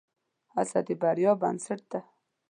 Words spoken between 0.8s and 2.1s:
د بریا بنسټ دی.